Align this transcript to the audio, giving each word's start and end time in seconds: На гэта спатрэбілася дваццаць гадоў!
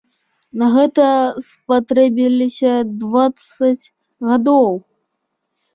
На 0.61 0.69
гэта 0.75 1.05
спатрэбілася 1.49 2.73
дваццаць 3.05 3.85
гадоў! 4.33 4.71